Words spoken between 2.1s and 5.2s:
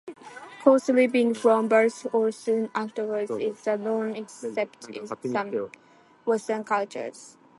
or soon afterwards is the norm except in